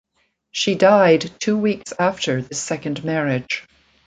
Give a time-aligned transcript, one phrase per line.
[0.51, 3.67] She died two weeks after this second marriage.